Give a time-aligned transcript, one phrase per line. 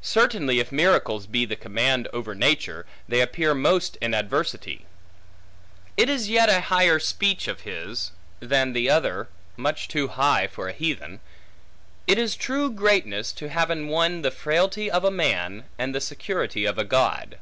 [0.00, 4.86] Certainly if miracles be the command over nature, they appear most in adversity.
[5.96, 10.68] It is yet a higher speech of his, than the other (much too high for
[10.68, 11.18] a heathen),
[12.06, 16.00] It is true greatness, to have in one the frailty of a man, and the
[16.00, 17.40] security of a God.